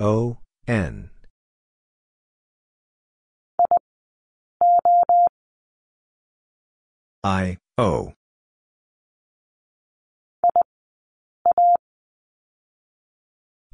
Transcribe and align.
O, 0.00 0.38
N. 0.66 1.10
I, 7.22 7.58
O. 7.78 8.12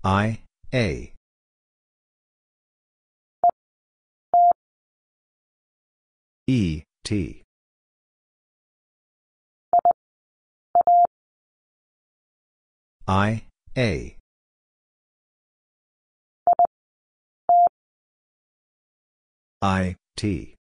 I, 0.04 0.40
A. 0.74 1.14
E, 6.46 6.82
T. 7.04 7.42
I, 13.08 13.44
A. 13.76 14.19
I, 19.62 19.96
T. 20.16 20.56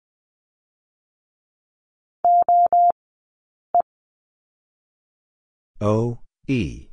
O, 5.80 6.18
E. 6.46 6.88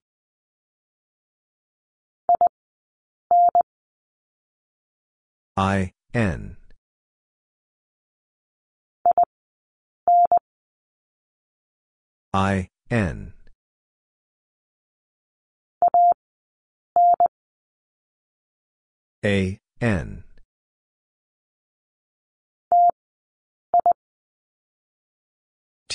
I, 5.58 5.92
N. 6.14 6.56
I, 12.34 12.70
N. 12.90 13.34
A, 19.26 19.60
N. 19.82 20.27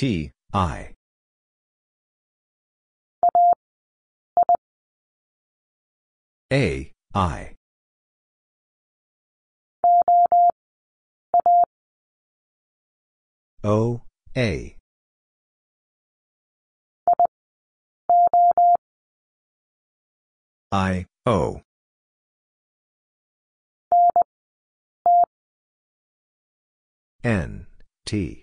T, 0.03 0.31
I. 0.51 0.95
A, 6.51 6.91
I. 7.13 7.55
O, 13.63 14.01
A. 14.35 14.75
I, 20.73 21.05
O. 21.25 21.61
N, 27.23 27.67
T. 28.05 28.42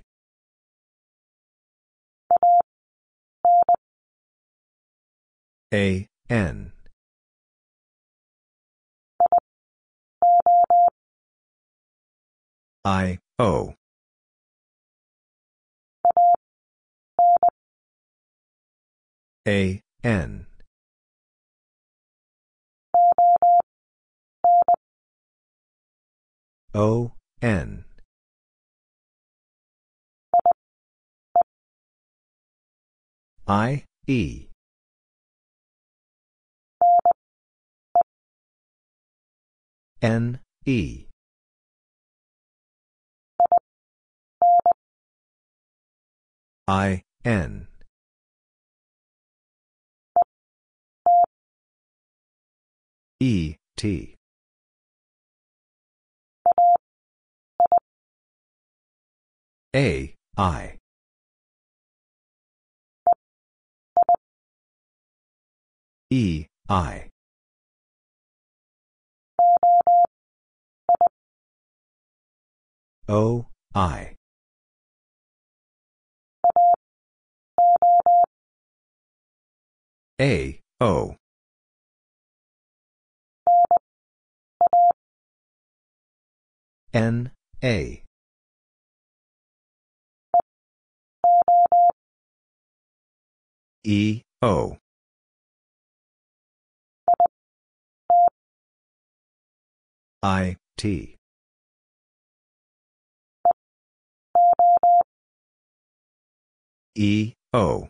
A, 5.72 6.08
N. 6.28 6.72
I, 12.84 13.18
O. 13.38 13.74
A, 19.46 19.80
N. 20.02 20.46
O, 26.74 27.12
N. 27.40 27.84
I, 33.46 33.84
E. 34.08 34.49
N, 40.02 40.40
E. 40.64 41.04
I, 46.66 47.02
N. 47.24 47.66
E, 53.20 53.56
T. 53.76 54.14
A, 59.76 60.14
I. 60.38 60.78
E, 66.10 66.46
I. 66.68 67.09
O, 73.12 73.46
I. 73.74 74.14
A, 80.20 80.60
O. 80.80 81.16
N, 86.94 87.32
A. 87.64 88.04
E, 93.82 94.22
O. 94.40 94.76
I, 100.22 100.56
T. 100.76 101.19
E, 107.02 107.32
O. 107.54 107.88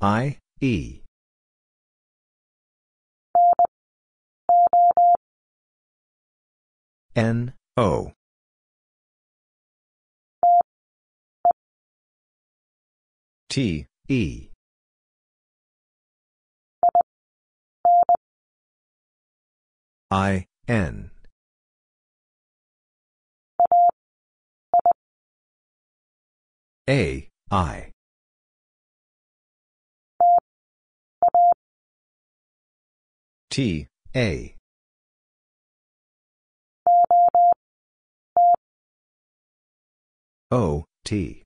I, 0.00 0.38
E. 0.58 1.02
N, 7.14 7.52
O. 7.76 8.12
T, 13.50 13.84
E. 14.08 14.48
I, 20.10 20.46
N. 20.66 21.17
A, 26.88 27.28
I. 27.50 27.90
T, 33.50 33.86
A. 34.16 34.54
O, 40.50 40.84
T. 41.04 41.42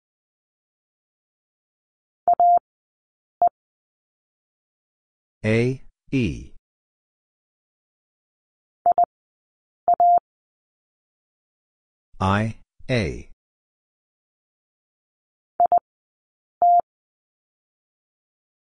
A, 5.45 5.83
E. 6.13 6.53
I, 12.21 12.55
A. 12.89 13.32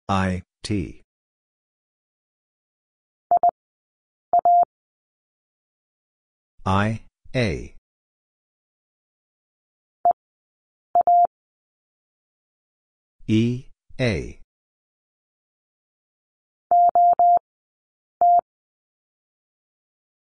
I, 0.09 0.43
T. 0.63 1.03
I, 6.65 7.03
A. 7.35 7.75
E, 13.27 13.65
A. 14.01 14.41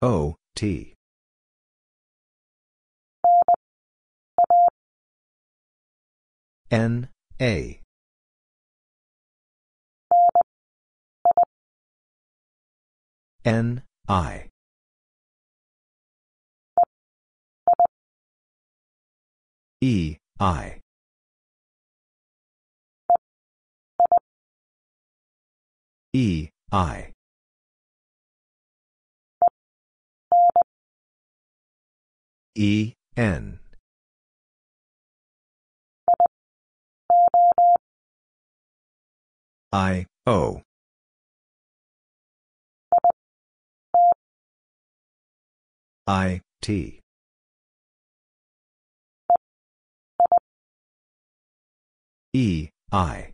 O, 0.02 0.36
T. 0.54 0.94
N, 6.70 7.08
A. 7.40 7.81
N, 13.44 13.82
I. 14.08 14.50
E, 19.80 20.16
I. 20.38 20.80
E, 26.12 26.50
I. 26.70 27.12
E, 32.54 32.92
N. 33.16 33.58
I, 39.72 40.06
O. 40.26 40.62
I, 46.06 46.40
T. 46.60 47.00
E, 52.32 52.68
I. 52.90 53.32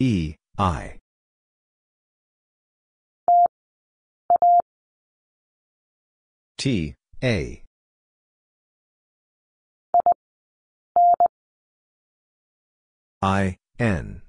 E, 0.00 0.34
I. 0.56 0.98
T, 6.56 6.94
A. 7.22 7.62
I, 13.22 13.56
N. 13.78 14.25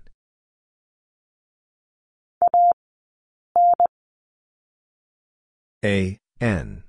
A, 5.88 6.19
N. 6.42 6.84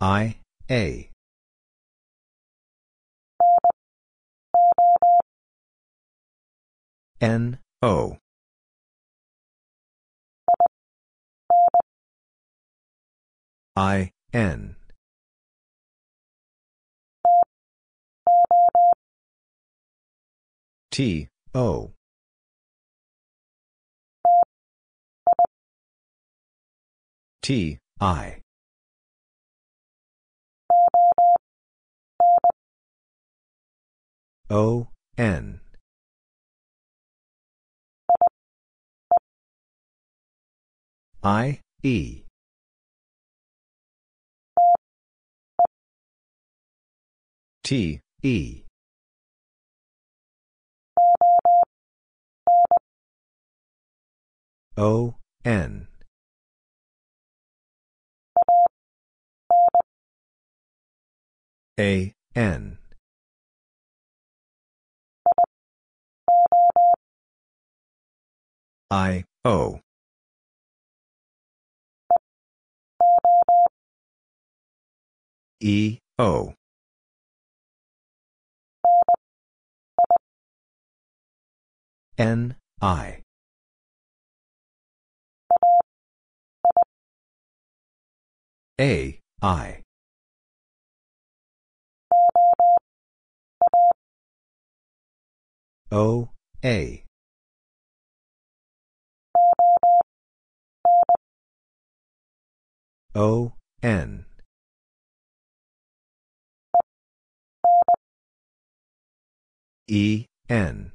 I, 0.00 0.38
A. 0.68 1.08
N, 7.20 7.58
O. 7.80 8.18
I, 13.76 14.10
N. 14.32 14.74
T, 20.90 21.28
O. 21.54 21.92
T, 27.42 27.78
I. 28.00 28.40
O, 34.48 34.86
N. 35.18 35.60
I, 41.24 41.58
E. 41.82 42.22
T, 47.64 48.00
E. 48.22 48.62
O, 54.76 55.16
N. 55.44 55.88
A, 61.80 62.12
N. 62.34 62.78
I, 68.90 69.24
O. 69.46 69.80
E, 75.60 75.98
O. 76.18 76.52
N, 82.18 82.56
I. 82.82 83.22
A, 88.78 89.20
I. 89.40 89.81
O, 95.94 96.30
A. 96.64 97.04
O, 103.14 103.52
N. 103.82 104.24
E, 109.86 110.24
N. 110.48 110.92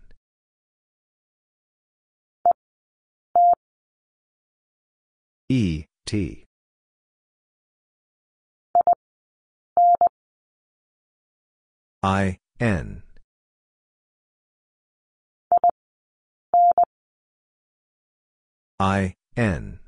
E, 5.47 5.85
T. 6.07 6.45
I, 12.01 12.39
N. 12.59 13.06
I, 18.79 19.15
N. 19.35 19.79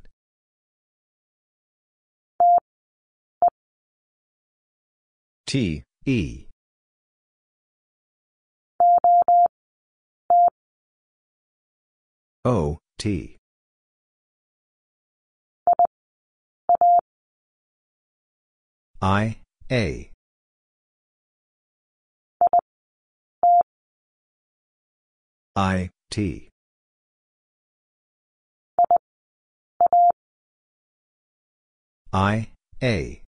T, 5.46 5.84
E. 6.06 6.46
O, 12.46 12.80
T. 12.98 13.38
I, 19.02 19.38
A. 19.72 20.12
I, 25.56 25.90
T. 26.10 26.49
I, 32.12 32.50
A. 32.82 33.22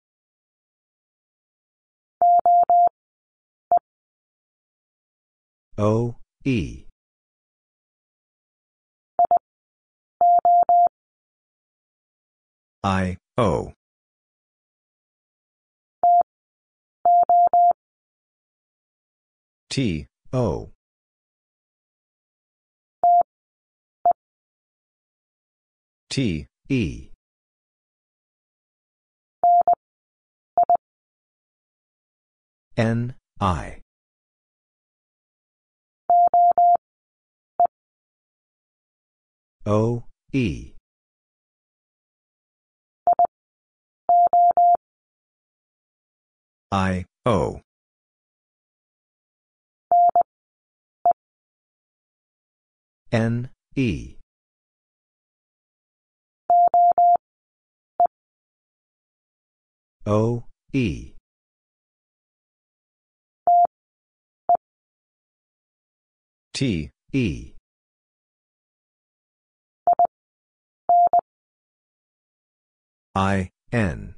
O, 5.77 6.15
E. 6.45 6.85
I, 12.85 13.17
O. 13.37 13.73
T, 19.69 20.07
O. 20.33 20.71
T, 26.09 26.47
E. 26.69 27.08
N, 32.79 33.17
I. 33.41 33.83
O, 39.67 40.05
E. 40.33 40.75
I, 46.71 47.05
O. 47.27 47.61
N, 53.11 53.51
E. 53.75 54.19
O, 60.07 60.45
E. 60.73 61.18
T, 66.59 66.91
E. 67.13 67.53
I, 73.15 73.51
N. 73.71 74.17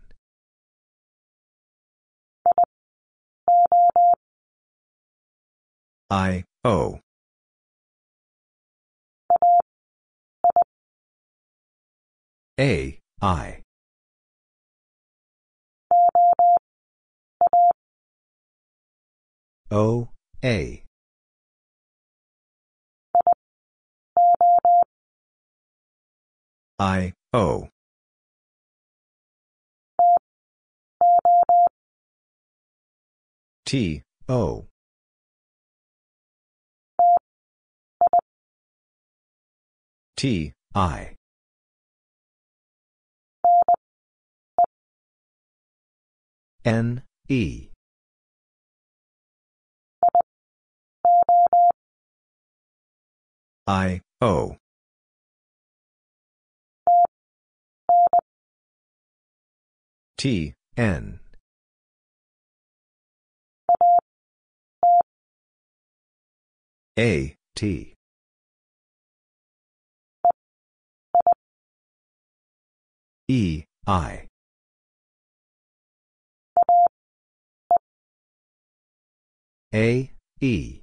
I, 6.09 6.45
O. 6.65 7.01
A, 12.59 12.99
I. 13.21 13.63
O, 19.71 20.09
A. 20.43 20.85
I, 26.81 27.13
O. 27.35 27.69
T, 33.67 34.03
O. 34.31 34.65
T, 40.17 40.55
I. 40.75 41.17
N, 46.65 47.03
E. 47.29 47.69
I, 53.67 54.01
O. 54.23 54.60
T, 60.21 60.53
N. 60.77 61.19
A, 66.99 67.35
T. 67.57 67.95
E, 73.29 73.65
I. 73.87 74.27
A, 79.73 80.11
E. 80.43 80.81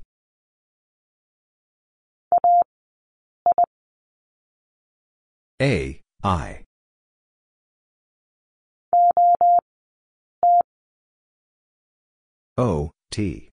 A, 5.61 6.01
I. 6.23 6.66
O, 12.59 12.89
T. 13.11 13.49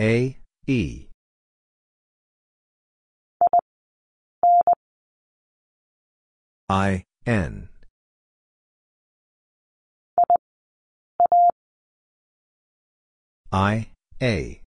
A, 0.00 0.38
E. 0.66 1.08
I, 6.70 7.04
N. 7.26 7.68
I, 13.52 13.90
A. 14.22 14.62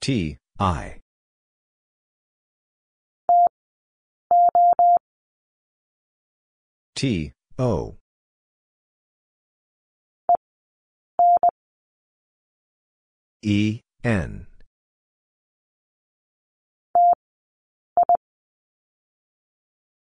T, 0.00 0.38
I. 0.58 1.01
T, 7.02 7.32
O. 7.58 7.96
E, 13.42 13.80
N. 14.04 14.46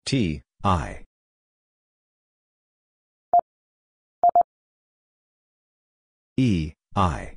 T, 0.06 0.42
I. 0.64 1.04
E, 6.38 6.72
I. 6.96 7.36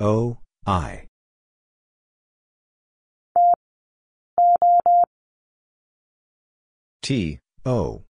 O, 0.00 0.38
I. 0.64 1.09
T, 7.10 7.40
O. 7.64 8.04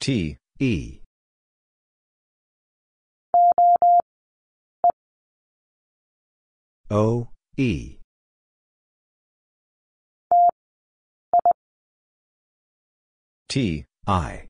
T, 0.00 0.38
E. 0.58 1.00
O, 6.90 7.28
E. 7.58 7.98
T, 13.50 13.84
I. 14.06 14.46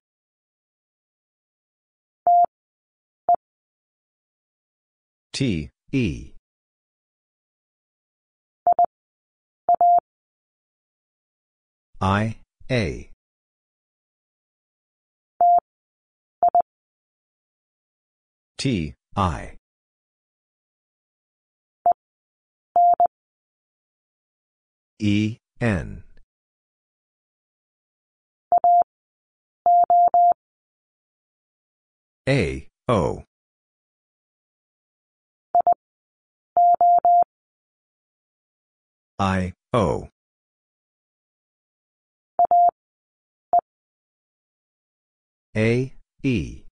T, 5.33 5.71
E. 5.91 6.38
I, 12.00 12.37
A. 12.71 13.11
T, 18.57 18.95
I. 19.17 19.57
E, 25.00 25.38
N. 25.61 26.05
A, 32.28 32.69
O. 32.87 33.25
I, 39.19 39.52
O. 39.73 40.09
A, 45.59 45.93
E. 46.23 46.62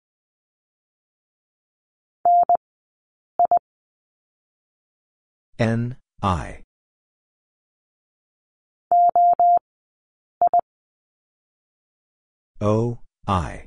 N, 5.59 5.97
I. 6.23 6.63
O, 12.61 13.01
I. 13.27 13.67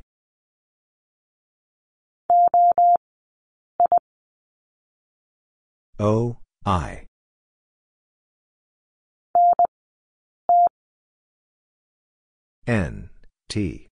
O, 5.99 6.37
I. 6.65 7.07
N, 12.65 13.09
T. 13.49 13.88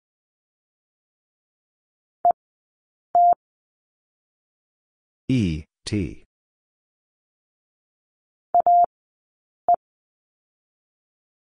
E, 5.30 5.66
T. 5.86 6.24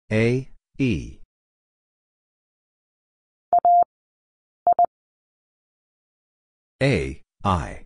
A, 0.10 0.50
E. 0.80 1.20
A, 6.82 7.22
I. 7.44 7.84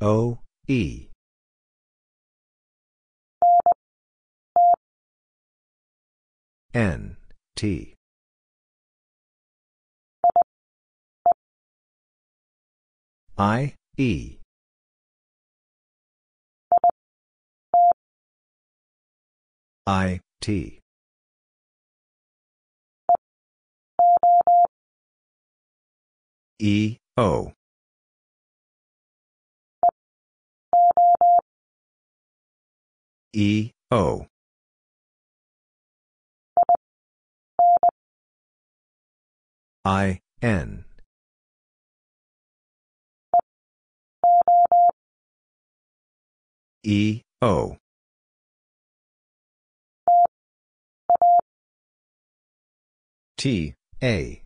O, 0.00 0.38
E. 0.68 1.08
N, 6.72 7.16
T. 7.56 7.97
I, 13.40 13.74
E. 13.96 14.38
I, 19.86 20.20
T. 20.40 20.80
E, 26.58 26.96
O. 27.16 27.52
E, 33.32 33.70
O. 33.92 34.26
I, 39.84 40.20
N. 40.42 40.87
E, 46.90 47.20
O. 47.42 47.76
T, 53.36 53.74
A. 54.02 54.42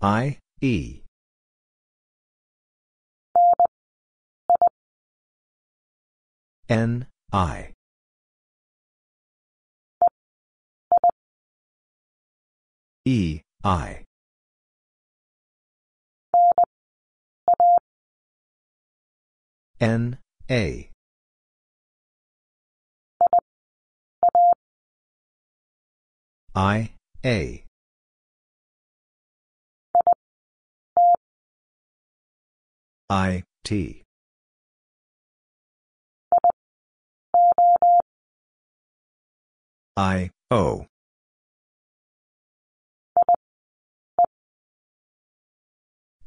I, 0.00 0.38
E. 0.60 1.02
N, 6.68 7.08
I. 7.32 7.74
E, 13.04 13.40
I. 13.64 14.04
N, 19.82 20.16
A. 20.48 20.88
I, 26.54 26.92
A. 27.26 27.64
I, 33.10 33.42
T. 33.64 34.04
I, 39.96 40.30
O. 40.52 40.86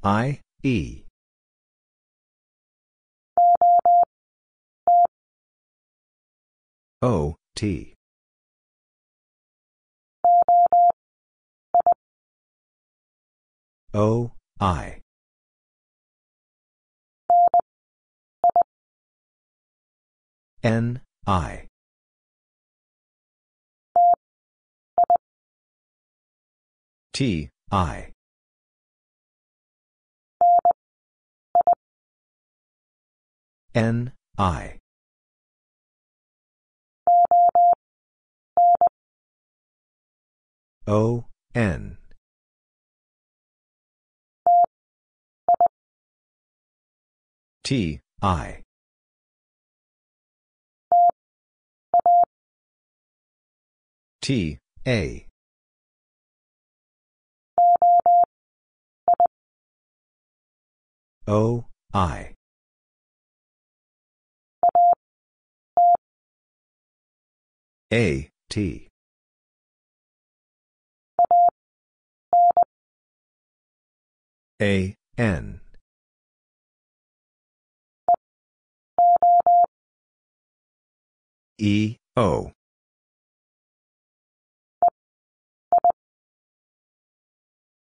I, 0.04 0.42
E. 0.62 1.05
O, 7.08 7.36
T. 7.56 7.94
O, 13.94 14.32
I. 14.60 15.02
N, 20.64 21.02
I. 21.28 21.68
T, 27.14 27.50
I. 27.72 28.14
N, 33.76 34.12
I. 34.40 34.80
O, 40.88 41.26
N. 41.56 41.98
T, 47.64 48.00
I. 48.22 48.62
T, 54.22 54.60
A. 54.88 55.26
O, 61.28 61.66
I. 61.94 62.36
A, 67.92 68.30
T. 68.50 68.85
A, 74.62 74.96
N. 75.18 75.60
E, 81.58 81.98
O. 82.16 82.52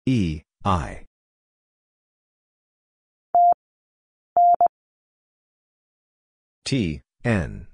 E, 0.05 0.41
I. 0.65 1.05
T, 6.65 7.01
N. 7.23 7.67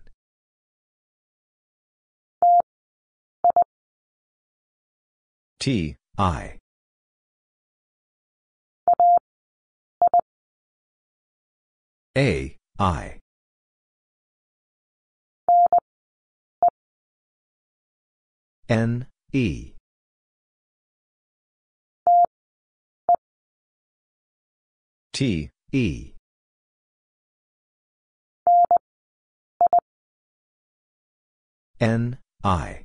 T, 5.59 5.95
I. 6.17 6.60
A, 12.17 12.57
I. 12.77 13.19
N, 18.67 19.05
E. 19.31 19.73
T, 25.13 25.49
E. 25.71 26.13
N, 31.79 32.17
I. 32.43 32.83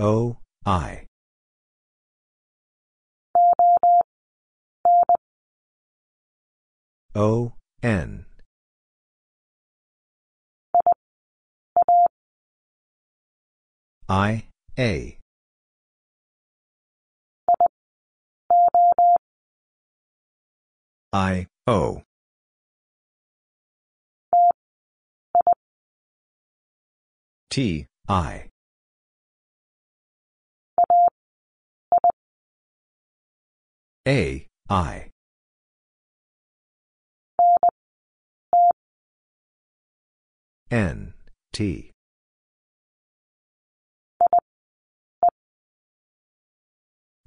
O, 0.00 0.38
I. 0.64 1.07
O, 7.20 7.52
N. 7.82 8.26
I, 14.08 14.44
A. 14.78 15.18
I, 21.12 21.48
O. 21.66 22.02
T, 27.50 27.86
I. 28.08 28.48
A, 34.06 34.46
I. 34.70 35.10
N, 40.70 41.14
T. 41.52 41.92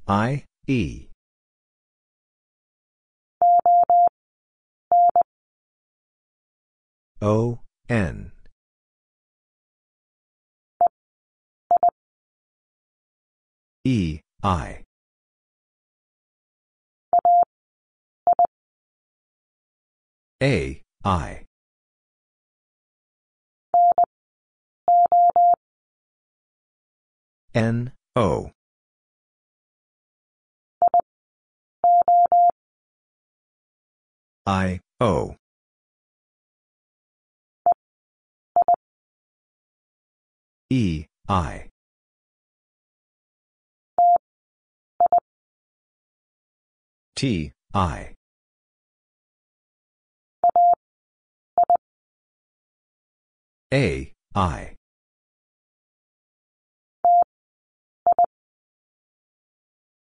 I, 0.08 0.44
E. 0.68 1.08
O, 7.20 7.60
N. 7.90 8.32
E, 13.84 14.20
I. 14.44 14.84
A, 20.44 20.82
I. 21.04 21.41
N, 27.54 27.92
O. 28.16 28.52
I, 34.46 34.80
O. 35.02 35.36
E, 40.70 41.06
I. 41.28 41.70
T, 47.16 47.52
I. 47.74 48.16
A, 53.74 54.14
I. 54.34 54.76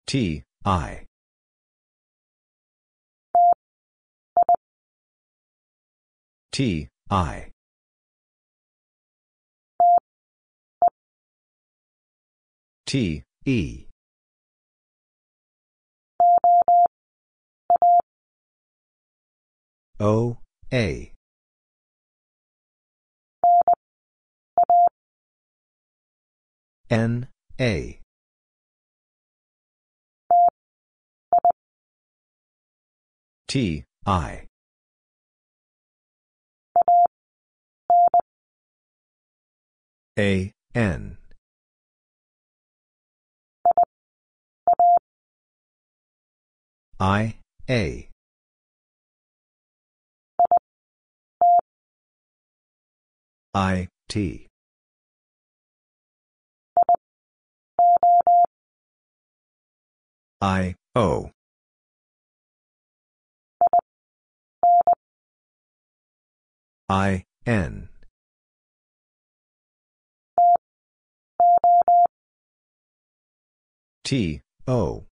T, 0.07 0.45
I. 0.65 1.05
T, 6.53 6.89
I. 7.11 7.51
T, 12.87 13.25
E. 13.45 13.87
O, 19.99 20.39
A. 20.73 21.13
N, 26.91 27.29
A. 27.61 28.01
T, 33.49 33.85
I. 34.05 34.47
A, 40.19 40.53
N. 40.75 41.19
I, 46.99 47.37
A. 47.69 48.09
I, 53.55 53.89
T. 54.09 54.49
I, 60.41 60.75
O. 60.95 61.31
I, 66.89 67.25
N. 67.45 67.89
T, 74.05 74.41
O. 74.69 75.07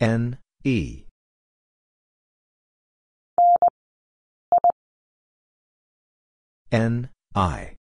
N, 0.00 0.38
E. 0.64 1.04
N, 6.70 7.08
I. 7.34 7.76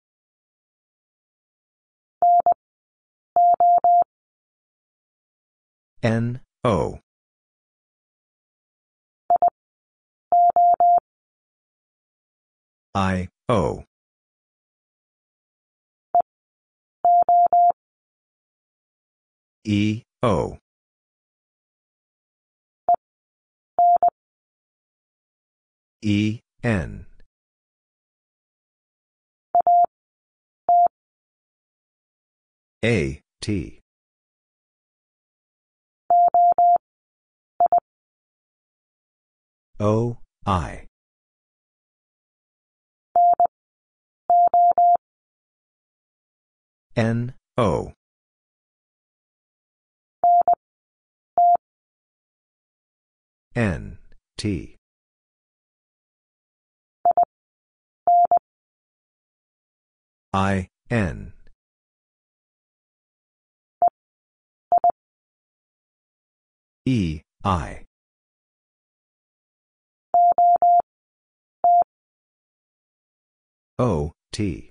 N, 6.02 6.40
O. 6.62 7.00
I, 12.96 13.28
O. 13.50 13.84
E, 19.66 20.02
O. 20.22 20.56
E, 26.00 26.40
N. 26.62 27.06
A, 32.82 33.20
T. 33.42 33.80
O, 39.78 40.16
I. 40.46 40.85
N, 46.96 47.34
O. 47.58 47.92
N, 53.54 53.98
T. 54.38 54.76
I, 60.32 60.68
N. 60.90 61.32
E, 66.86 67.20
I. 67.44 67.84
O, 73.78 74.12
T. 74.32 74.65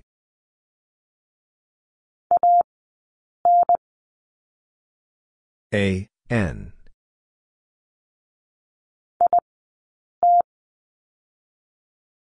A, 5.74 6.06
N. 6.30 6.72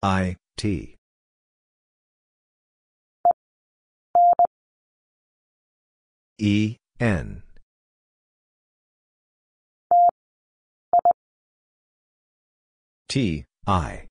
I, 0.04 0.36
T. 0.58 0.96
E, 6.38 6.78
N. 7.00 7.43
T, 13.10 13.46
I. 13.65 14.08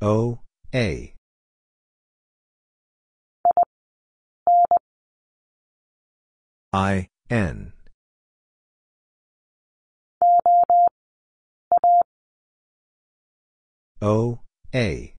O, 0.00 0.38
A. 0.74 1.17
I, 6.72 7.08
N. 7.30 7.72
O, 14.02 14.40
A. 14.74 15.14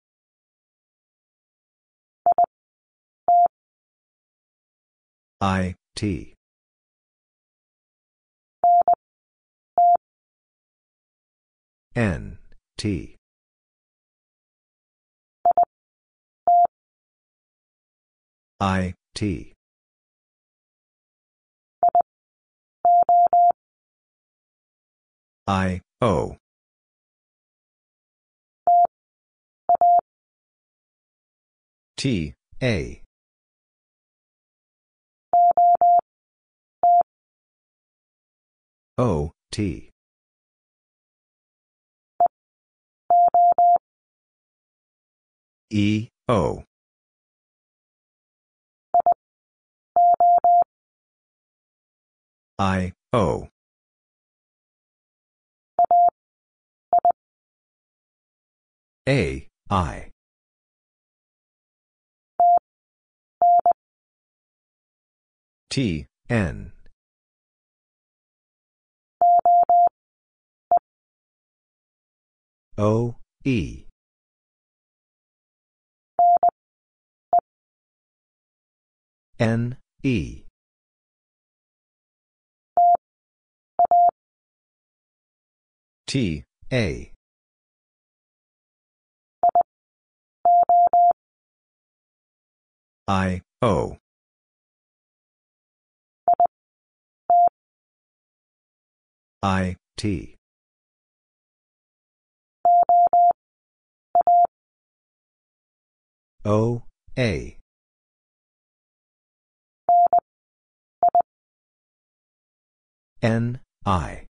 I, 5.42 5.76
T. 5.96 6.36
N, 11.96 12.38
T. 12.78 13.16
I, 18.60 18.94
T. 19.16 19.49
I, 25.50 25.82
O. 26.00 26.36
T, 31.98 32.36
A. 32.62 33.02
O, 39.00 39.32
T. 39.52 39.90
E, 45.72 46.10
O. 46.28 46.64
I, 52.60 52.94
O. 53.12 53.48
A, 59.10 59.48
I. 59.72 60.12
T, 65.72 66.06
N. 66.30 66.72
O, 72.78 73.16
E. 73.44 73.86
N, 79.40 79.78
E. 80.04 80.44
T, 86.06 86.44
A. 86.72 87.12
I, 93.10 93.42
O. 93.64 93.98
I, 99.42 99.78
T. 99.98 100.36
O, 106.46 106.84
A. 107.18 107.58
N, 113.24 113.60
I. 113.88 114.28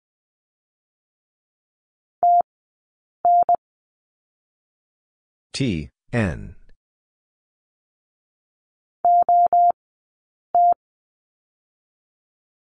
T, 5.51 5.89
N. 6.13 6.56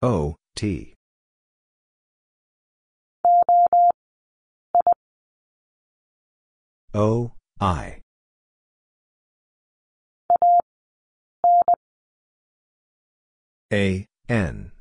O, 0.02 0.36
T. 0.56 0.94
O, 6.94 7.32
I. 7.60 8.00
A, 13.72 14.06
N. 14.28 14.72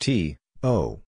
T, 0.00 0.36
O. 0.64 1.00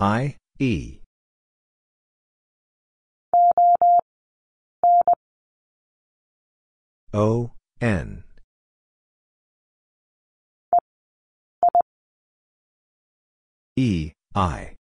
I, 0.00 0.36
E. 0.58 1.05
O, 7.18 7.50
N. 7.80 8.24
E, 13.74 14.12
I. 14.34 14.76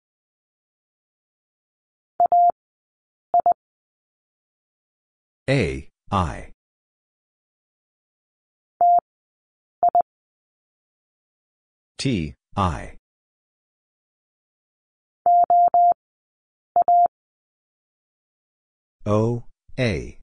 A, 5.50 5.89
I. 6.10 6.54
T, 11.98 12.34
I. 12.56 12.96
O, 19.06 19.44
A. 19.78 20.21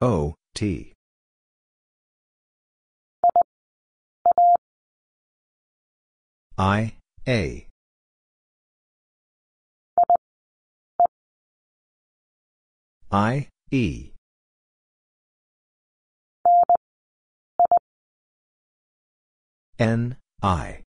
O, 0.00 0.36
T. 0.54 0.92
I, 6.56 6.94
A. 7.26 7.66
I, 13.10 13.48
E. 13.72 14.12
N, 19.80 20.16
I. 20.42 20.82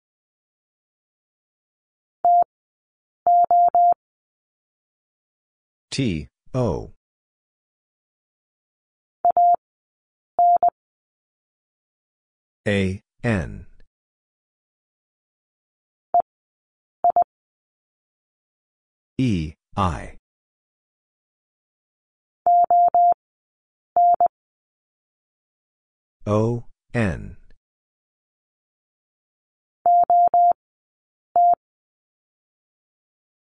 T, 5.90 6.28
O. 6.54 6.92
A, 12.68 13.02
N. 13.24 13.66
E, 19.18 19.54
I. 19.76 20.18
O, 26.28 26.66
N. 26.94 27.38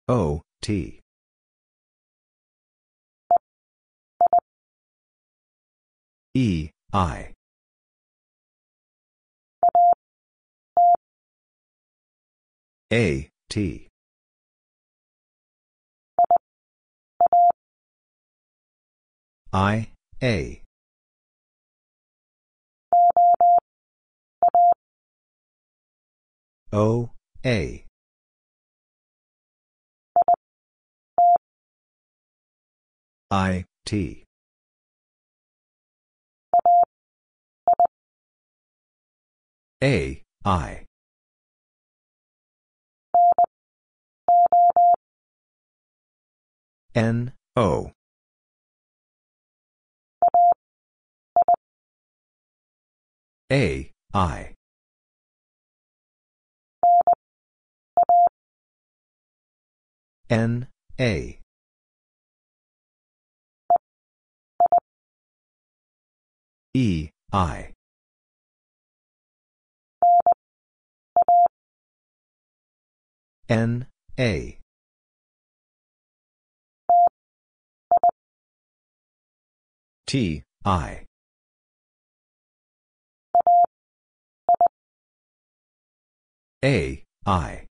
O, 0.08 0.42
T. 0.62 1.02
E, 6.34 6.70
I. 6.94 7.34
A, 12.92 13.30
T. 13.50 13.88
I, 19.54 19.90
A. 20.24 20.64
O, 26.74 27.12
A. 27.46 27.86
I, 33.30 33.66
T. 33.86 34.24
A, 39.84 40.24
I. 40.44 40.89
N, 46.96 47.34
O. 47.56 47.92
A, 53.52 53.92
I. 54.14 54.54
N, 60.30 60.68
A. 61.00 61.40
E, 66.76 67.10
I. 67.34 67.74
N, 73.50 73.88
A. 74.20 74.59
T, 80.10 80.42
I. 80.66 81.06
A, 86.66 87.04
I. 87.28 87.68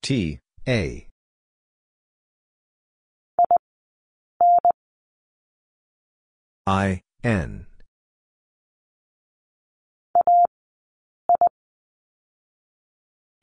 T, 0.00 0.38
A. 0.68 1.08
I, 6.68 7.00
N. 7.24 7.66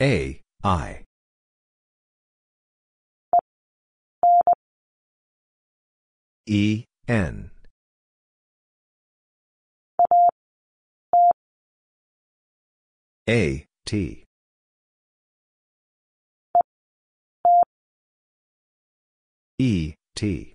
A, 0.01 0.41
I. 0.63 1.02
E, 6.45 6.85
N. 7.07 7.51
A, 13.29 13.65
T. 13.85 14.25
E, 19.57 19.93
T. 20.15 20.53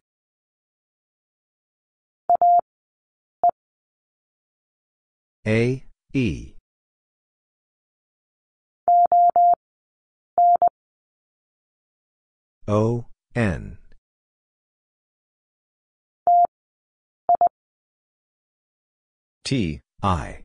A, 5.46 5.84
E. 6.12 6.54
O, 12.66 13.06
N. 13.34 13.77
T, 19.48 19.80
I. 20.02 20.42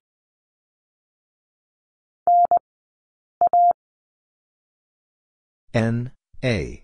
N, 5.74 6.14
A. 6.42 6.84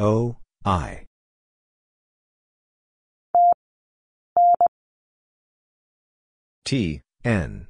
O, 0.00 0.38
I. 0.64 1.06
T, 6.64 7.00
N. 7.24 7.68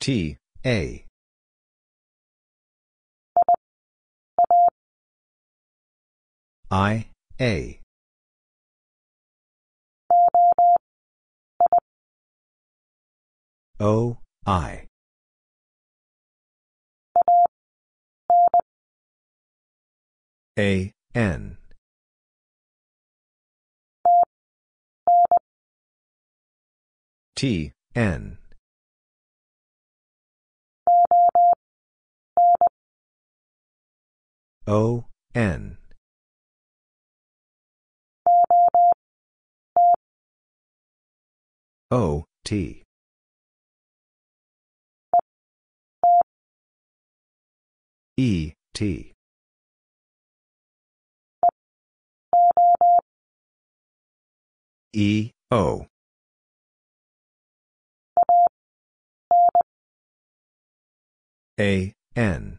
T, 0.00 0.38
A. 0.64 1.04
I, 6.72 7.04
A. 7.38 7.80
O, 13.78 14.16
I. 14.46 14.86
A, 20.58 20.92
N. 21.14 21.58
T, 27.36 27.72
N. 27.94 28.38
O, 34.66 35.04
N. 35.34 35.76
O, 41.94 42.24
T. 42.42 42.84
E, 48.16 48.54
T. 48.72 49.12
E, 54.94 55.32
O. 55.50 55.86
A, 61.60 61.92
N. 62.16 62.58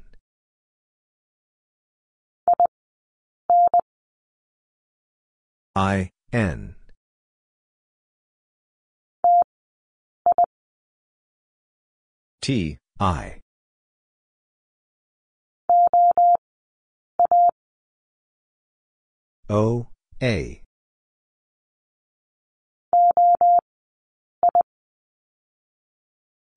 I, 5.75 6.11
N. 6.31 6.75
T, 12.43 12.77
I. 12.99 13.39
O, 19.49 19.87
A. 20.21 20.61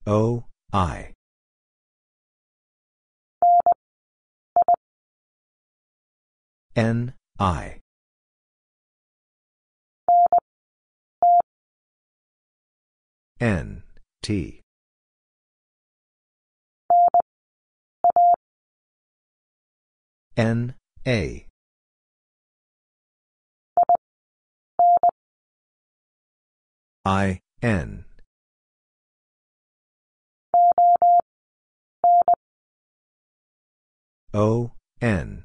O, 0.05 0.43
I. 0.73 1.13
N, 6.75 7.13
I. 7.39 7.79
N, 13.39 13.83
T. 14.21 14.66
N, 20.37 20.75
A. 21.07 21.47
I, 27.03 27.39
N. 27.63 28.05
O, 34.31 34.73
N. 35.01 35.43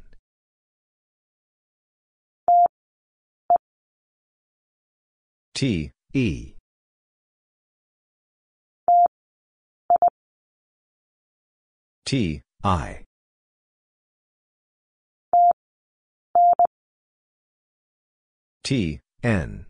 T, 5.54 5.90
E. 6.12 6.54
T, 12.04 12.42
I. 12.62 13.04
T, 18.64 19.00
N. 19.24 19.66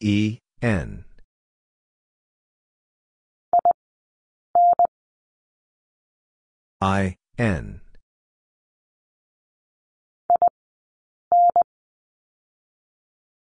E, 0.00 0.38
N. 0.62 1.04
I, 6.80 7.16
N. 7.38 7.80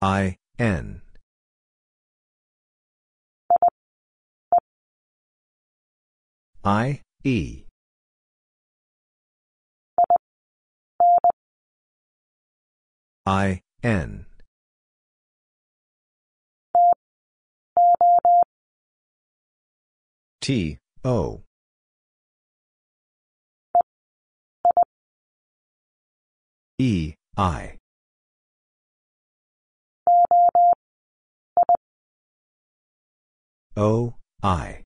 I, 0.02 0.36
N. 0.58 1.02
I, 6.64 7.00
E. 7.22 7.67
I, 13.28 13.60
N. 13.82 14.24
T, 20.40 20.78
O. 21.04 21.42
E, 26.78 27.12
I. 27.36 27.76
O, 33.76 34.14
I. 34.42 34.84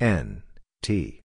N, 0.00 0.42
T. 0.82 1.23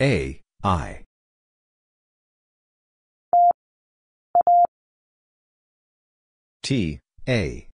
A, 0.00 0.42
I. 0.62 1.04
T, 6.62 7.00
A. 7.26 7.68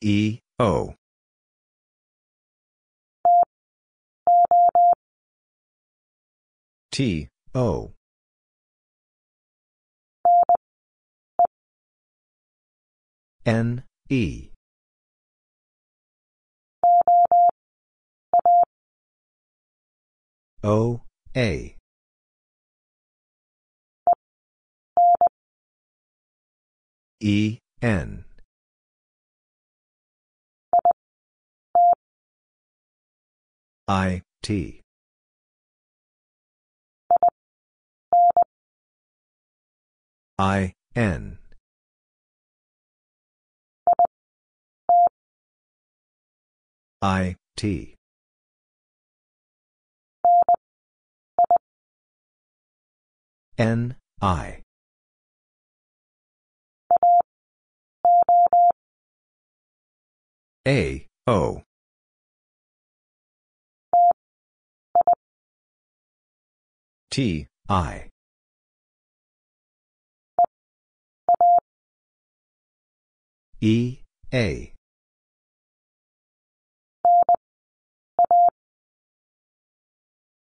E, 0.00 0.38
O. 0.58 0.94
T, 6.90 7.28
O. 7.54 7.92
N, 13.44 13.82
E. 14.08 14.47
O, 20.64 21.02
A. 21.36 21.76
E, 27.20 27.58
N. 27.80 28.24
I, 33.86 34.22
T. 34.42 34.80
I, 40.38 40.72
N. 40.96 41.38
I, 47.00 47.36
T. 47.56 47.97
N, 53.58 53.96
I. 54.22 54.62
A, 60.66 61.06
O. 61.26 61.62
T, 67.10 67.48
I. 67.68 68.10
E, 73.60 73.98
A. 74.32 74.72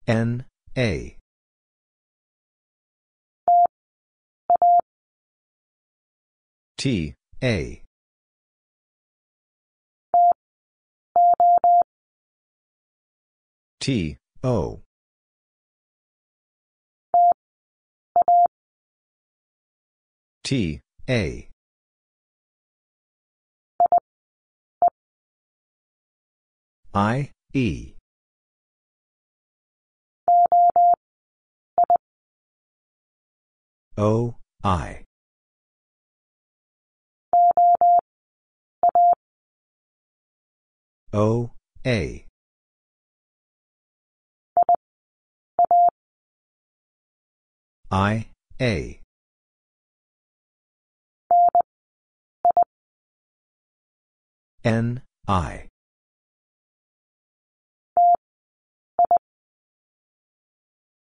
N, 0.08 0.44
A. 0.76 1.16
T, 6.84 7.14
A. 7.42 7.82
T, 13.80 14.18
O. 14.42 14.82
T, 20.42 20.80
A. 21.08 21.48
I, 26.92 27.30
E. 27.54 27.94
O, 33.96 34.34
I. 34.62 35.03
O, 41.16 41.52
A. 41.86 42.26
I, 47.88 48.26
A. 48.60 49.00
N, 54.64 55.02
I. 55.28 55.68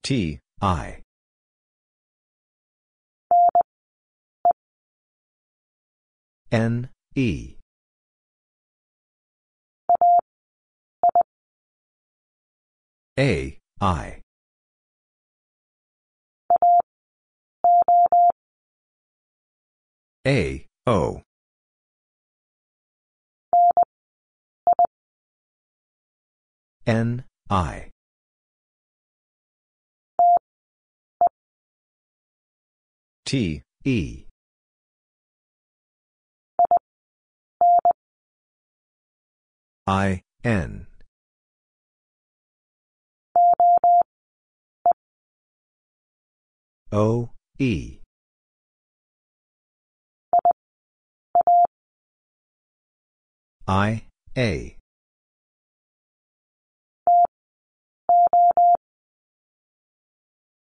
T, 0.04 0.39
I. 0.62 1.01
N, 6.51 6.89
E. 7.16 7.56
A, 13.20 13.59
I. 13.80 14.22
A, 20.26 20.66
O. 20.88 21.22
N, 26.88 27.24
I. 27.51 27.91
T, 33.26 33.61
E. 33.86 34.26
I, 39.86 40.22
N. 40.43 40.88
O, 46.96 47.32
E. 47.58 48.02
I, 53.68 54.04
A. 54.38 54.78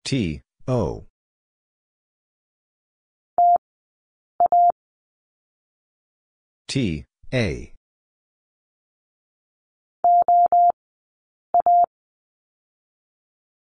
T, 0.02 0.40
O. 0.66 1.04
T, 6.68 7.04
A. 7.34 7.72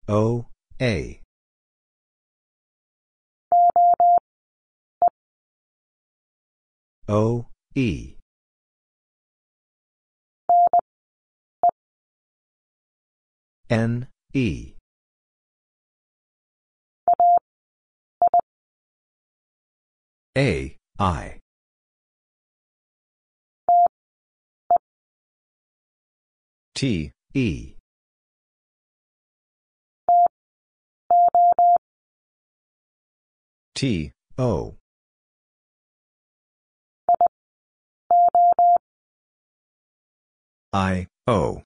O, 0.09 0.47
A. 0.81 1.21
O, 7.11 7.47
E. 7.75 8.17
N, 13.71 14.09
E. 14.35 14.75
A, 20.37 20.77
I. 20.99 21.41
T, 26.75 27.13
E. 27.35 27.75
T, 33.75 34.13
O. 34.37 34.78
I, 40.73 41.07
O. 41.27 41.63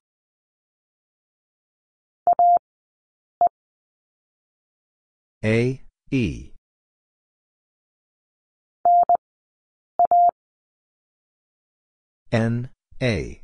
A, 5.45 5.83
E. 6.13 6.53
N, 12.31 12.71
A. 13.03 13.43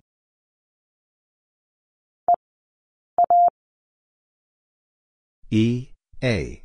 E, 5.51 5.89
A. 6.23 6.63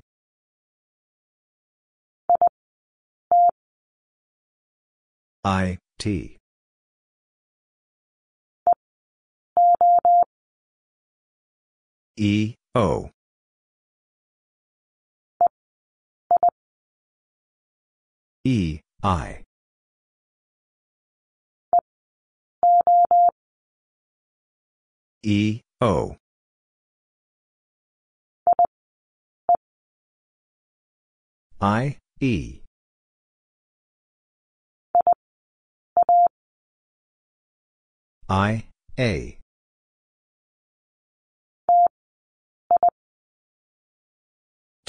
I, 5.43 5.77
T. 5.97 6.37
E, 12.17 12.53
O. 12.75 13.09
E, 18.45 18.81
I. 19.01 19.43
E, 25.23 25.61
O. 25.81 26.15
I, 31.59 31.97
E. 32.21 32.61
I, 38.29 38.67
A. 38.99 39.42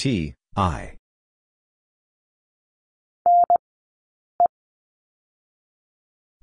T, 0.05 0.35
I. 0.55 0.99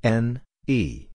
N, 0.03 0.41
E. 0.67 1.07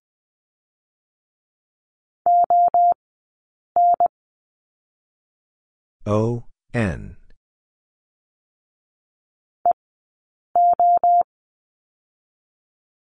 O, 6.05 6.45
N. 6.73 7.17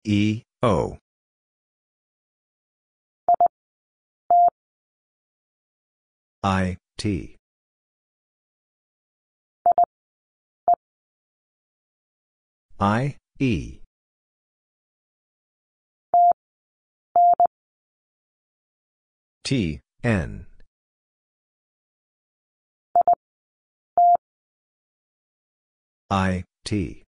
E, 0.03 0.45
O. 0.62 0.97
I, 6.43 6.78
T. 6.97 7.36
I, 12.79 13.16
E. 13.39 13.81
T, 19.45 19.81
N. 20.05 20.47
I, 26.11 26.45
T. 26.66 27.05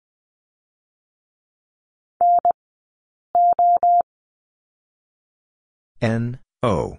N, 6.02 6.40
O. 6.62 6.98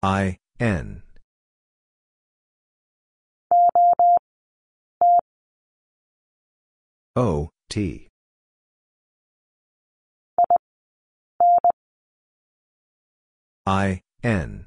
I, 0.00 0.38
N. 0.60 1.02
O, 7.22 7.50
T. 7.68 8.08
I, 13.66 14.00
N. 14.22 14.64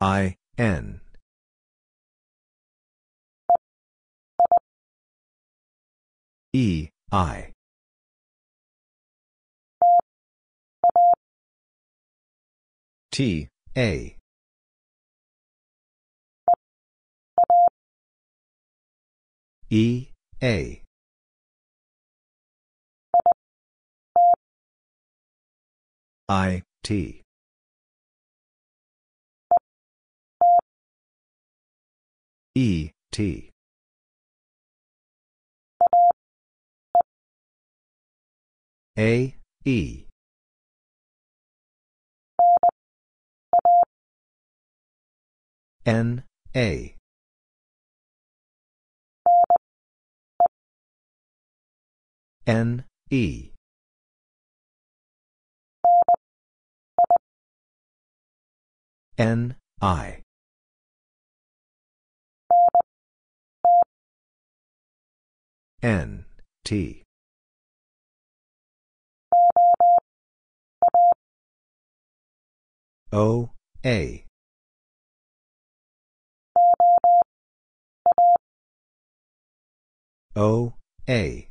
I, 0.00 0.36
N. 0.56 1.00
E, 6.52 6.90
I. 7.10 7.52
T, 13.10 13.48
A. 13.76 14.17
E, 19.70 20.08
A. 20.42 20.82
I, 26.26 26.62
T. 26.82 27.22
E, 32.54 32.90
T. 33.12 33.50
A, 38.98 39.34
E. 39.64 40.06
N, 45.84 46.24
A. 46.56 46.97
N, 52.48 52.84
E. 53.10 53.50
N, 59.18 59.56
I. 59.82 60.22
N, 65.82 66.24
T. 66.64 67.02
O, 73.12 73.50
A. 73.84 74.24
O, 80.34 80.72
A. 81.06 81.47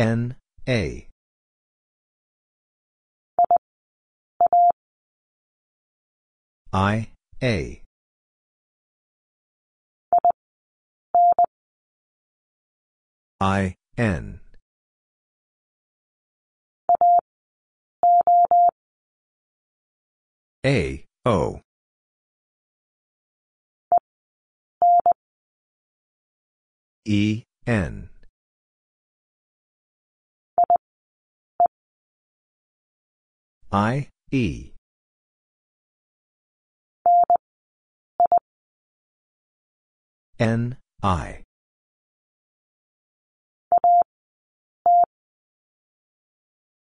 N, 0.00 0.34
A. 0.66 1.08
I, 6.72 7.08
A. 7.42 7.82
I, 13.42 13.74
N. 13.98 14.40
A, 20.64 21.04
O. 21.26 21.60
E, 27.04 27.42
N. 27.66 28.09
I, 33.72 34.08
E. 34.32 34.72
N, 40.40 40.76
I. 41.02 41.44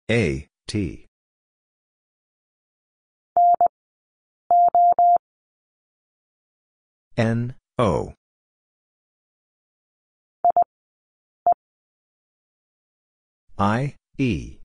A, 0.09 0.47
T. 0.67 1.05
N, 7.17 7.55
O. 7.77 8.13
I, 13.57 13.95
E. 14.17 14.58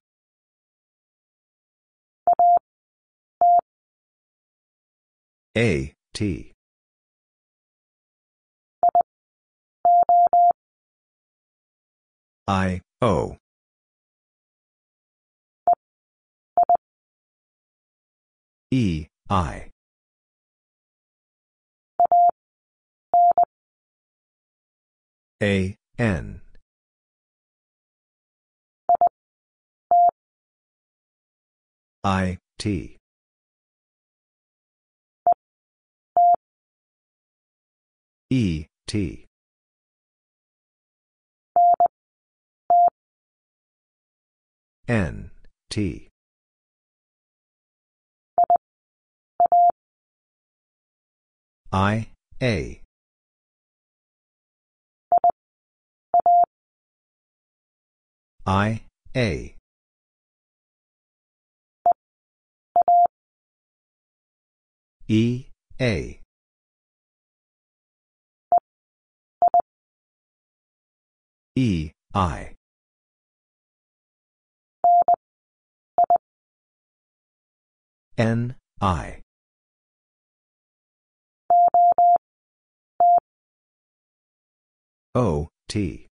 A, 5.56 5.94
T. 6.12 6.52
I, 12.48 12.80
O. 13.00 13.36
E, 18.72 19.06
I. 19.30 19.70
A, 25.40 25.76
N. 25.98 26.40
I, 32.02 32.38
T. 32.58 32.98
E, 38.36 38.66
T. 38.88 39.26
N, 44.88 45.30
T. 45.70 46.08
I, 51.70 52.08
A. 52.42 52.80
I, 58.44 58.82
A. 59.14 59.54
E, 65.06 65.46
A. 65.80 66.23
E, 71.56 71.92
I. 72.12 72.56
N, 78.18 78.56
I. 78.80 79.22
O, 85.14 85.48
T. 85.68 86.08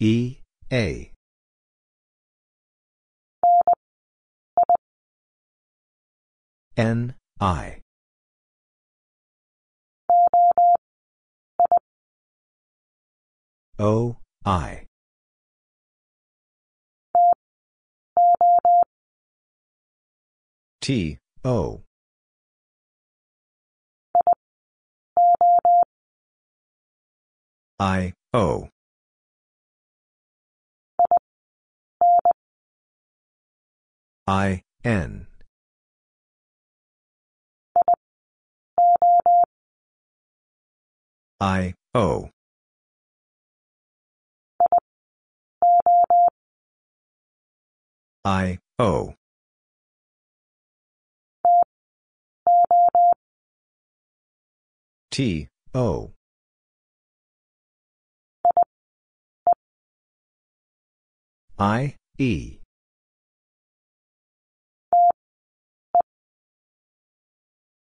E, 0.00 0.38
A. 0.72 1.12
N, 6.76 7.14
I. 7.40 7.83
O, 13.78 14.18
I. 14.44 14.86
T, 20.80 21.18
O. 21.44 21.82
I, 27.80 28.12
O. 28.32 28.68
I, 34.28 34.62
N. 34.84 35.26
I, 41.40 41.74
O. 41.94 42.33
I, 48.24 48.58
O. 48.78 49.14
T, 55.10 55.48
O. 55.74 56.12
I, 61.58 61.96
E. 62.18 62.58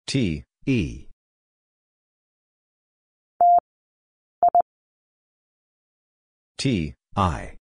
T, 0.07 0.45
E. 0.67 1.07
T, 6.59 6.95
I. 7.15 7.62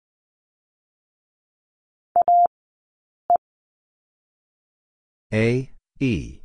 A, 5.35 5.71
E. 5.99 6.41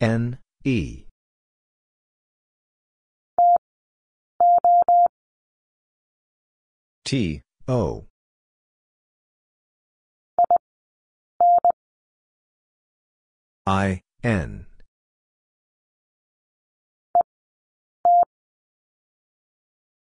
N, 0.00 0.38
E. 0.64 1.04
T, 7.04 7.42
O. 7.68 8.06
I, 13.66 14.00
N. 14.24 14.66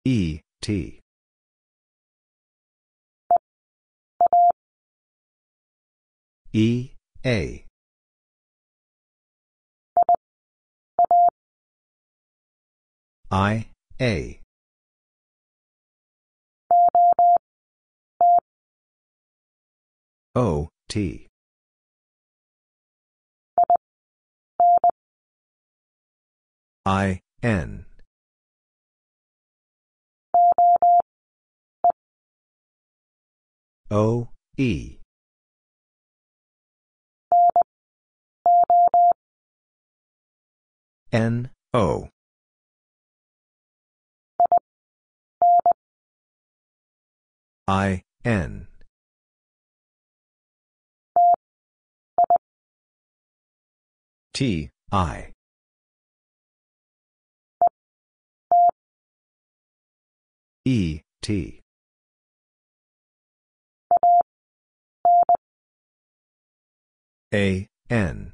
E, 0.05 0.41
T. 0.61 1.04
E, 6.57 6.93
A. 7.27 7.65
I, 13.29 13.67
A. 14.01 14.41
O, 20.37 20.69
T. 20.89 21.27
I, 26.87 27.21
N. 27.43 27.87
O, 33.91 34.29
E. 34.57 35.04
N, 41.15 41.49
O. 41.73 42.09
I, 47.69 48.03
N. 48.25 48.67
T, 54.33 54.71
I. 54.91 55.31
E, 60.65 61.01
T. 61.23 61.61
A, 67.33 67.69
N. 67.89 68.34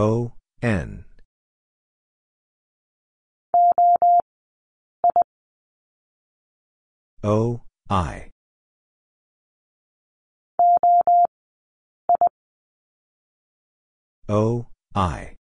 O, 0.00 0.30
N. 0.62 1.04
O, 7.24 7.62
I. 7.90 8.30
O, 14.28 14.66
I. 14.94 15.34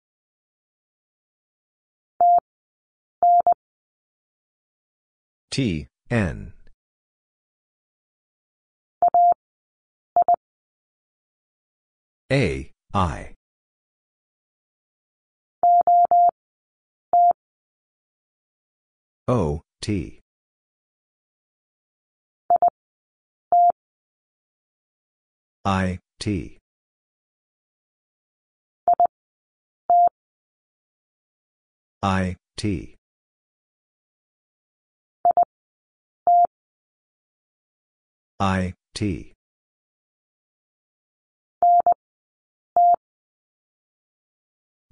T, 5.50 5.88
N. 6.11 6.52
A, 12.30 12.70
I. 12.94 13.34
O, 19.27 19.62
T. 19.81 20.20
I, 25.64 25.99
T. 26.20 26.59
I, 32.03 32.37
T. 32.59 32.97
I, 38.39 38.75
T. 38.95 39.33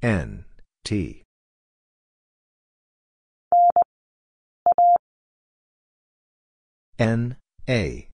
N, 0.01 0.47
T. 0.85 1.22
N, 6.99 7.37
A. 7.69 8.09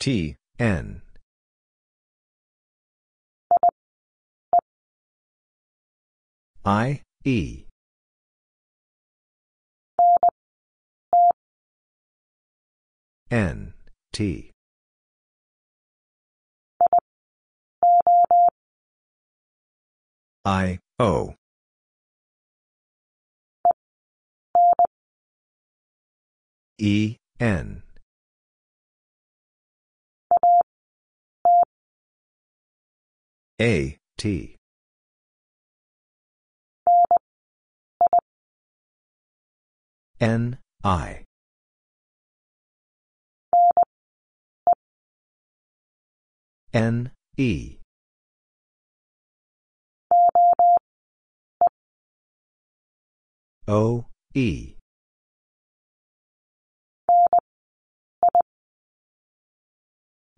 T, 0.00 0.36
N. 0.58 1.02
I, 6.64 7.02
E. 7.24 7.64
N, 13.30 13.74
T. 14.12 14.50
I, 20.44 20.78
O. 20.98 21.34
E, 26.78 27.16
N. 27.38 27.82
A, 33.60 33.98
T. 34.16 34.56
N, 40.20 40.58
I. 40.82 41.24
N, 46.72 47.12
E. 47.36 47.78
O, 53.68 54.06
E. 54.34 54.71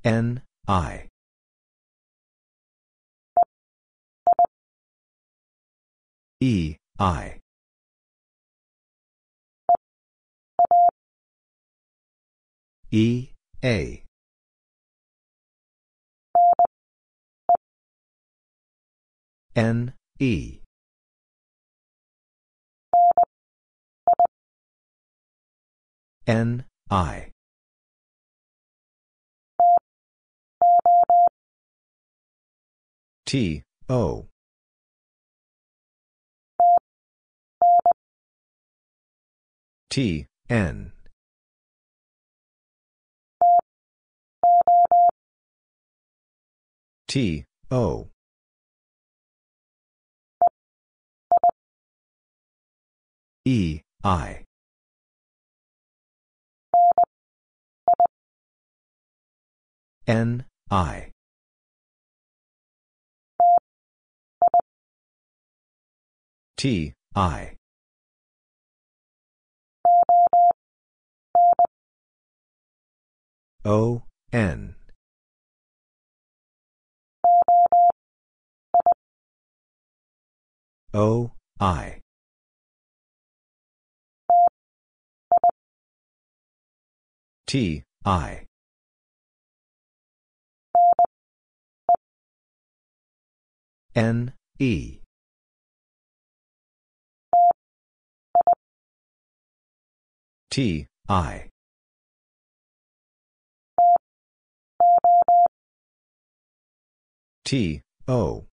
N, 0.05 0.42
I. 0.68 1.09
E, 6.40 6.76
I. 6.98 7.40
E, 12.90 13.30
A. 13.64 14.05
N, 19.57 19.94
E. 20.20 20.61
N, 26.26 26.64
I. 26.90 27.34
T, 33.35 33.64
O. 33.89 34.28
T, 39.91 40.26
N. 40.49 40.93
T, 47.09 47.45
O. 47.72 48.07
E, 53.45 53.80
I. 54.05 54.45
N, 60.07 60.45
I. 60.70 61.14
T, 66.65 66.95
I. 67.15 67.59
O, 73.67 74.03
N. 74.33 74.75
O, 80.95 81.33
I. 81.61 82.01
T, 87.47 87.83
I. 88.07 88.47
N, 93.95 94.33
E. 94.59 95.03
T, 100.55 100.86
I. 101.09 101.50
T, 107.44 107.82
O. 108.07 108.44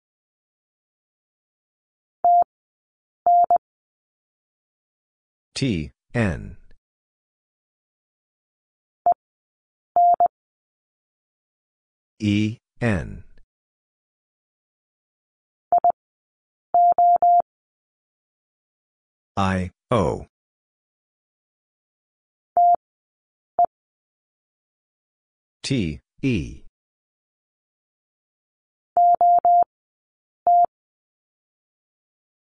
T, 5.54 5.90
N. 6.14 6.56
E, 12.18 12.56
N. 12.80 13.24
I, 19.36 19.70
O. 19.90 20.29
T, 25.70 26.00
E. 26.20 26.64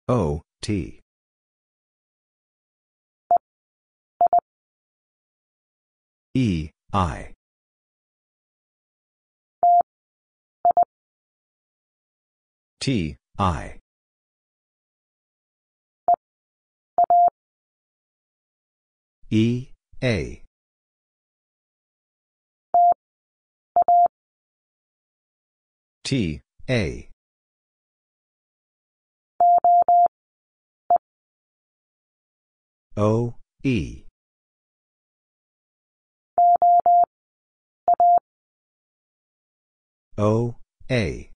O, 0.07 0.43
T. 0.61 0.99
E, 6.35 6.69
I. 6.93 7.33
T, 12.79 13.15
I. 13.39 13.79
E, 19.31 19.69
A. 20.03 20.46
T, 26.07 26.39
A. 26.69 27.09
O, 32.95 33.33
E. 33.61 34.05
O, 40.17 40.55
A. 40.89 41.29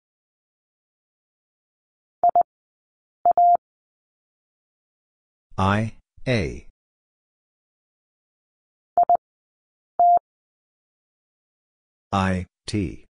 I, 5.58 5.94
A. 6.28 6.68
I, 12.12 12.46
T. 12.68 13.09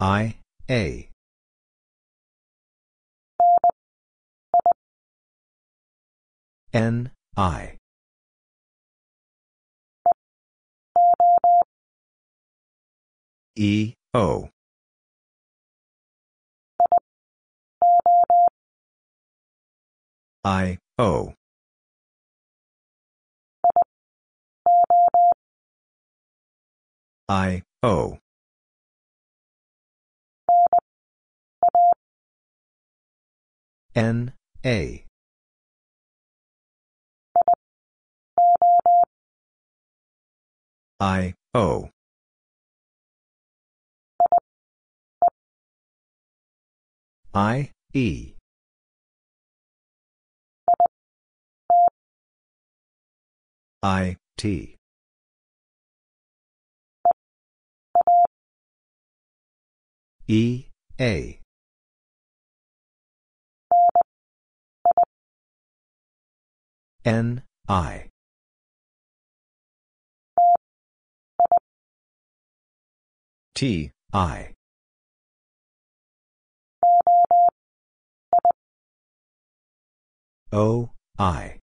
I, 0.00 0.36
A. 0.70 1.10
N, 6.72 7.10
I. 7.36 7.76
E, 13.54 13.92
O. 14.14 14.48
I, 20.42 20.78
O. 20.98 21.34
I, 27.28 27.62
O. 27.82 28.18
N, 33.94 34.32
A. 34.64 35.04
I, 41.00 41.34
O. 41.54 41.88
I, 47.34 47.70
E. 47.92 48.34
I, 53.82 54.16
T. 54.36 54.76
E, 60.28 60.66
A. 61.00 61.39
N, 67.04 67.42
I. 67.68 68.10
T, 73.54 73.90
I. 74.12 74.54
O, 80.52 80.90
I. 81.18 81.58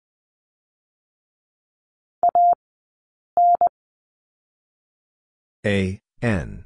A, 5.65 5.99
N. 6.21 6.65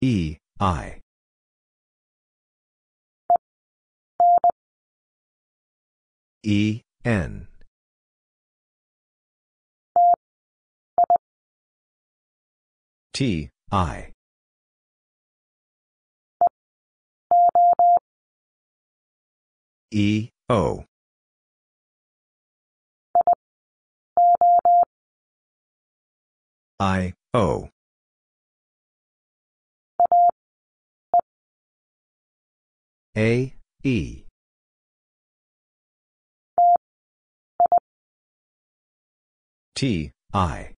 E, 0.00 0.36
I. 0.60 0.99
E, 6.52 6.82
N. 7.04 7.46
T, 13.12 13.50
I. 13.70 14.12
E, 19.92 20.30
O. 20.48 20.84
I, 26.80 27.14
O. 27.32 27.68
A, 33.16 33.54
E. 33.84 34.29
T, 39.80 40.12
I. 40.34 40.74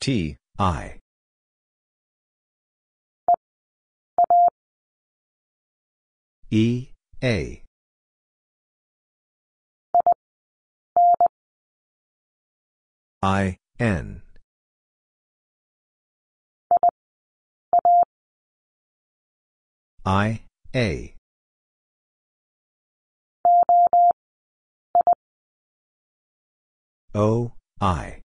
T, 0.00 0.36
I. 0.58 0.98
E, 6.50 6.88
A. 7.22 7.62
I, 13.22 13.58
N. 13.78 14.22
I, 20.06 20.40
A. 20.74 21.14
O, 27.12 27.52
I. 27.80 28.22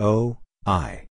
O, 0.00 0.38
I. 0.66 1.06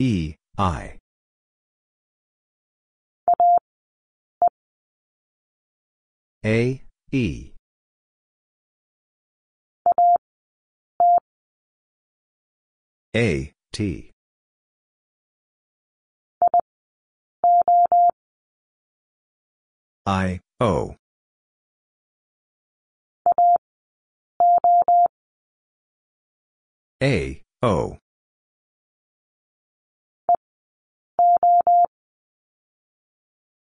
E, 0.00 0.34
I. 0.58 0.98
A, 6.44 6.82
E. 7.12 7.52
A, 13.14 13.52
T. 13.72 14.09
I, 20.06 20.40
O. 20.60 20.96
A, 27.02 27.42
O. 27.62 27.98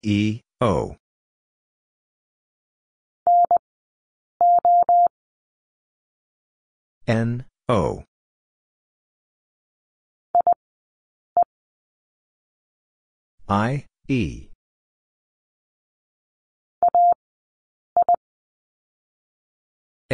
E, 0.02 0.40
O. 0.60 0.96
N, 7.06 7.44
O. 7.68 8.04
I, 13.46 13.84
E. 14.08 14.53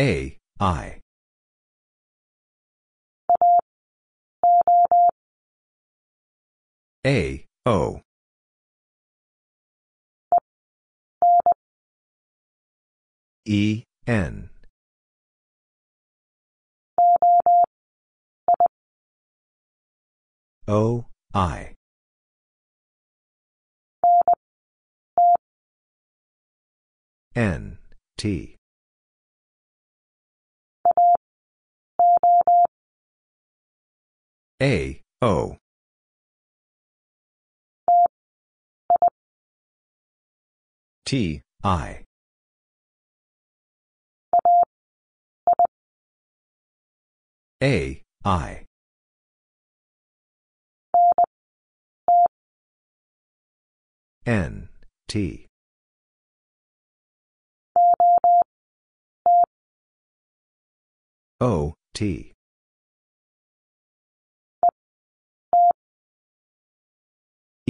A, 0.00 0.38
I. 0.58 1.00
A, 7.06 7.44
O. 7.66 8.00
E, 13.44 13.84
N. 14.06 14.48
O, 20.66 21.04
I. 21.34 21.74
N, 27.36 27.76
T. 28.16 28.59
A, 34.62 35.00
O. 35.22 35.56
T, 41.06 41.40
I. 41.64 42.04
A, 47.62 48.02
I. 48.22 48.64
N, 54.26 54.68
T. 55.08 55.46
O, 61.40 61.74
T. 61.94 62.29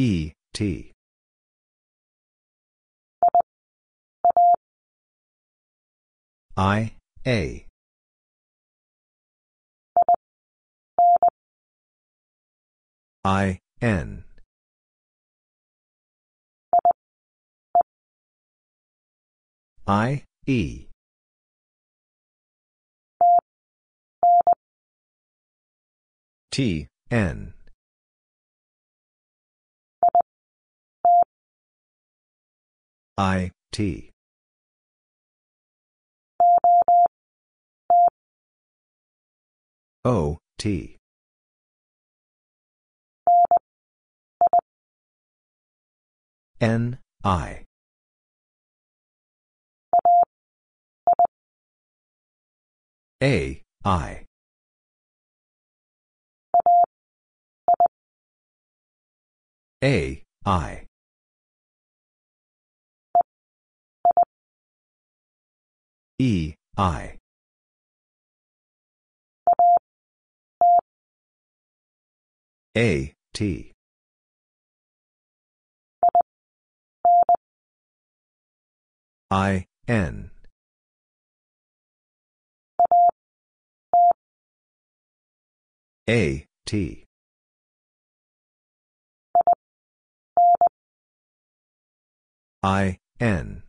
E, 0.03 0.33
T. 0.55 0.93
I, 6.57 6.95
A. 7.27 7.67
I, 13.27 13.59
N. 13.83 14.25
I, 19.87 20.25
E. 20.47 20.87
T, 26.51 26.87
N. 27.11 27.53
I, 33.21 33.51
T. 33.71 34.13
O, 40.07 40.39
T. 40.57 40.97
N, 46.63 46.99
I. 47.23 47.65
A, 53.23 53.63
I. 53.85 54.25
A, 59.85 60.23
I. 60.47 60.90
E, 66.21 66.55
I. 66.77 67.17
A, 72.77 73.15
T. 73.33 73.73
I, 79.31 79.65
N. 79.89 80.31
A, 86.07 86.47
T. 86.67 87.07
I, 92.63 92.99
N. 93.19 93.63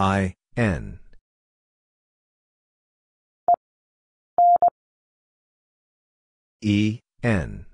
I, 0.00 0.32
N. 0.56 0.98
E, 6.62 7.00
N. 7.22 7.66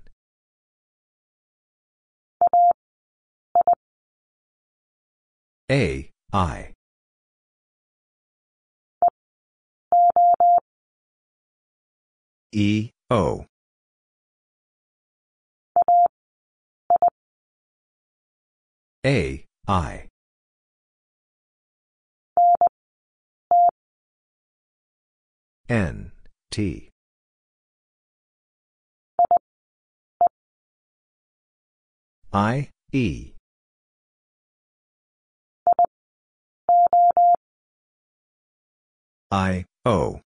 A, 5.71 6.11
I. 6.33 6.73
E, 12.51 12.89
O. 13.09 13.45
A, 19.05 19.45
I. 19.65 20.06
N, 25.69 26.13
T. 26.49 26.89
I, 32.31 32.69
E. 32.93 33.33
I, 39.29 39.65
O. 39.83 40.21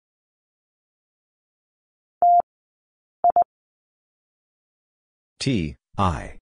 T, 5.39 5.76
I. 5.97 6.39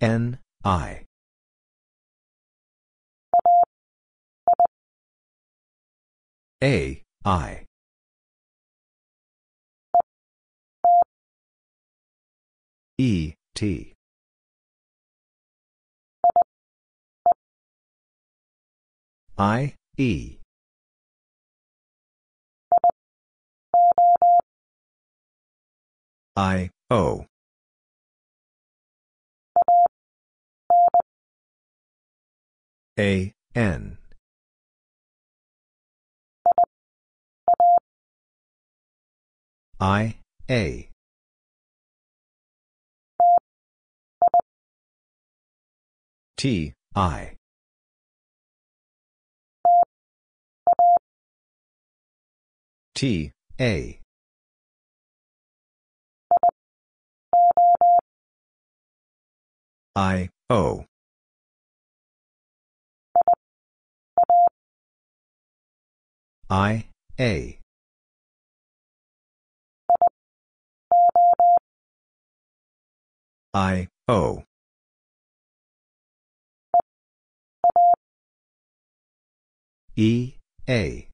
N, 0.00 0.38
I. 0.64 1.07
A, 6.62 7.02
I. 7.24 7.66
E, 12.98 13.34
T. 13.54 13.94
I, 19.38 19.74
E. 19.96 20.38
I, 26.34 26.70
O. 26.90 27.24
A, 32.98 33.32
N. 33.54 33.97
I, 39.80 40.16
A. 40.50 40.88
T, 46.36 46.72
I. 46.96 47.36
T, 52.96 53.30
A. 53.60 54.00
I, 59.94 60.28
O. 60.50 60.84
I, 66.50 66.86
A. 67.20 67.57
I, 73.54 73.88
O. 74.06 74.42
E, 79.96 80.34
A. 80.68 81.08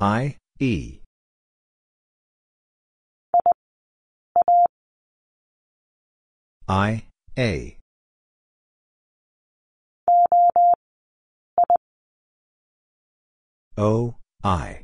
I, 0.00 0.36
E. 0.60 1.00
I, 6.68 7.04
A. 7.36 7.78
O, 13.76 14.14
I. 14.42 14.83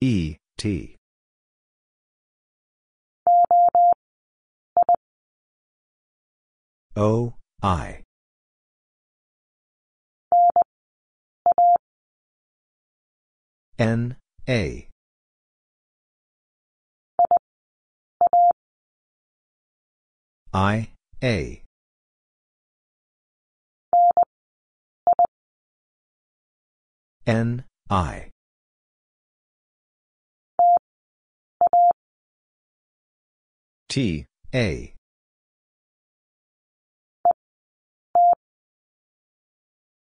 E, 0.00 0.36
T. 0.56 0.96
O, 6.94 7.34
I. 7.62 8.02
N, 13.78 14.16
A. 14.48 14.88
I, 20.52 20.90
A. 21.22 21.62
N, 27.26 27.64
I. 27.90 28.27
T, 33.88 34.26
A. 34.54 34.94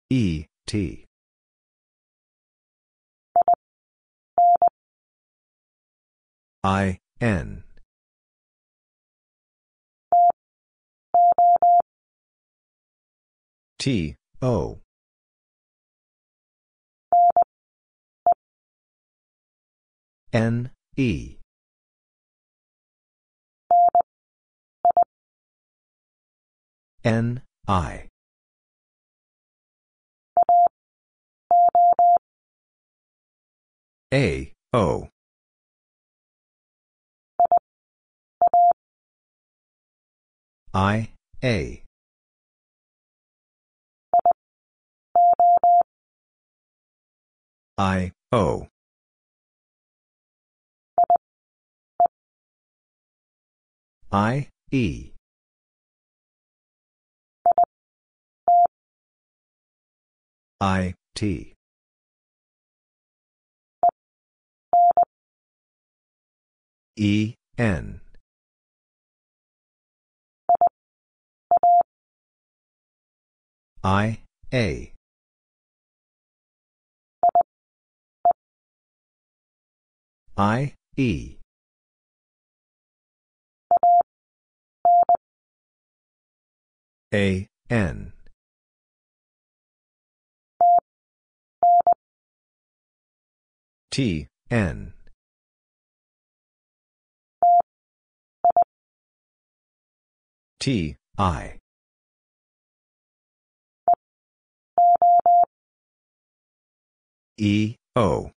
E, 0.09 0.45
T. 0.65 1.05
I, 6.63 6.97
N. 7.21 7.63
T, 13.77 14.15
O. 14.41 14.79
N, 20.33 20.71
E. 20.97 21.38
N, 27.03 27.41
I. 27.67 28.09
A, 34.13 34.51
O. 34.73 35.07
I, 40.73 41.09
A. 41.43 41.83
I, 47.77 48.11
O. 48.31 48.67
I, 54.11 54.49
E. 54.71 55.08
I, 60.61 60.93
T. 61.15 61.53
E, 66.97 67.35
N. 67.57 68.01
I, 73.81 74.19
A. 74.53 74.93
I, 80.35 80.73
E. 80.97 81.37
A, 87.13 87.47
N. 87.69 88.11
T, 93.99 94.27
N. 94.49 94.93
T, 100.57 100.95
I. 101.17 101.57
E, 107.37 107.75
O. 107.97 108.31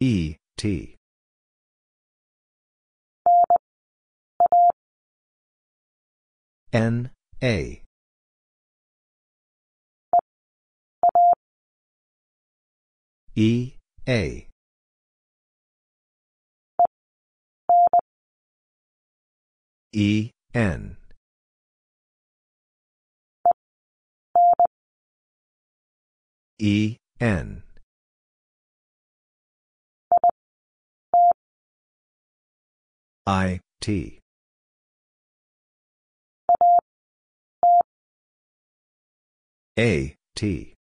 E, 0.00 0.34
T. 0.56 0.96
N, 6.72 7.10
A. 7.40 7.83
E, 13.36 13.74
A. 14.08 14.46
E, 19.92 20.30
N. 20.54 20.96
E, 26.60 26.96
N. 27.20 27.62
I, 33.26 33.60
T. 33.80 34.20
A, 39.76 40.14
T. 40.36 40.73